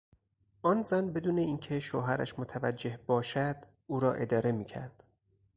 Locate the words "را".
3.99-4.13